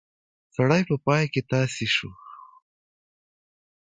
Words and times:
سړی 0.55 0.81
په 0.89 0.95
پای 1.05 1.23
کې 1.33 1.41
تاسی 1.51 1.87
شو. 1.95 2.11